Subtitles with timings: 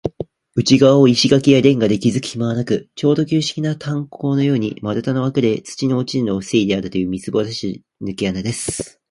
[0.55, 8.97] 内がわを石がきやレンガできずくひまはなく、ちょうど旧式な炭坑のように、丸太のわくで、土の落ちるのをふせいであるという、みすぼらしいぬけ穴です。